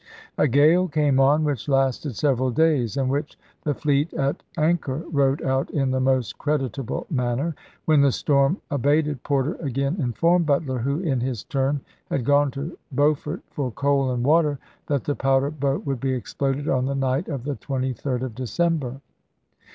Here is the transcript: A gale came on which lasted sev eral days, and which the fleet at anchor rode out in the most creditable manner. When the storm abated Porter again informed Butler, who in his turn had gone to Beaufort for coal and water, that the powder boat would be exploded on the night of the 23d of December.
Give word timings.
A 0.35 0.47
gale 0.47 0.87
came 0.87 1.19
on 1.19 1.43
which 1.43 1.69
lasted 1.69 2.15
sev 2.15 2.39
eral 2.39 2.51
days, 2.51 2.97
and 2.97 3.07
which 3.07 3.37
the 3.61 3.75
fleet 3.75 4.11
at 4.15 4.41
anchor 4.57 5.03
rode 5.11 5.43
out 5.43 5.69
in 5.69 5.91
the 5.91 5.99
most 5.99 6.39
creditable 6.39 7.05
manner. 7.11 7.53
When 7.85 8.01
the 8.01 8.11
storm 8.11 8.57
abated 8.71 9.21
Porter 9.21 9.57
again 9.59 9.97
informed 10.01 10.47
Butler, 10.47 10.79
who 10.79 11.01
in 11.01 11.19
his 11.19 11.43
turn 11.43 11.81
had 12.09 12.25
gone 12.25 12.49
to 12.49 12.79
Beaufort 12.91 13.43
for 13.51 13.69
coal 13.69 14.09
and 14.09 14.23
water, 14.23 14.57
that 14.87 15.03
the 15.03 15.13
powder 15.13 15.51
boat 15.51 15.85
would 15.85 15.99
be 15.99 16.13
exploded 16.13 16.67
on 16.67 16.85
the 16.87 16.95
night 16.95 17.27
of 17.27 17.43
the 17.43 17.53
23d 17.57 18.23
of 18.23 18.33
December. 18.33 19.01